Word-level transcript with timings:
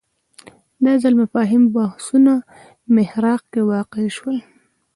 دا 0.83 0.93
ځل 1.01 1.13
مفاهیم 1.21 1.63
بحثونو 1.75 2.33
محراق 2.95 3.41
کې 3.51 3.61
واقع 3.71 4.03
شول 4.17 4.37